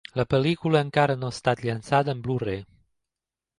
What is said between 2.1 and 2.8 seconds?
en Blu-Ray.